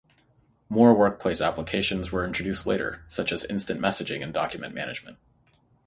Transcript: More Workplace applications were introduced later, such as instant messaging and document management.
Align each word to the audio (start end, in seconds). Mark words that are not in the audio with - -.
More 0.67 0.95
Workplace 0.95 1.41
applications 1.41 2.11
were 2.11 2.25
introduced 2.25 2.65
later, 2.65 3.03
such 3.07 3.31
as 3.31 3.45
instant 3.45 3.79
messaging 3.79 4.23
and 4.23 4.33
document 4.33 4.73
management. 4.73 5.19